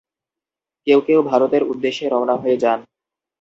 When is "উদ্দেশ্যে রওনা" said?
1.63-2.35